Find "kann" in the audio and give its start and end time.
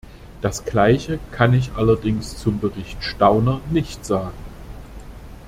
1.31-1.53